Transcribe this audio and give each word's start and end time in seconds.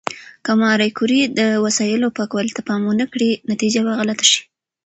که 0.45 0.51
ماري 0.61 0.89
کوري 0.97 1.21
د 1.39 1.41
وسایلو 1.65 2.15
پاکوالي 2.17 2.51
ته 2.57 2.61
پام 2.67 2.81
ونه 2.85 3.05
کړي، 3.13 3.31
نتیجه 3.51 3.79
به 3.85 3.91
غلطه 3.99 4.25
شي. 4.31 4.41